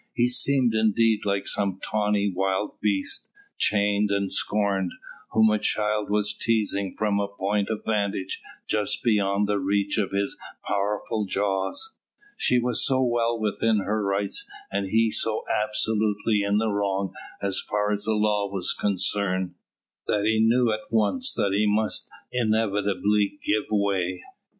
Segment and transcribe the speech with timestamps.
[0.15, 3.27] He seemed indeed like some tawny wild beast,
[3.59, 4.89] chained and scorned,
[5.29, 10.09] whom a child was teasing from a point of vantage just beyond the reach of
[10.09, 11.95] his powerful jaws.
[12.35, 17.61] She was so well within her rights and he so absolutely in the wrong as
[17.69, 19.53] far as the law was concerned,
[20.07, 24.23] that he knew at once that he must inevitably give way.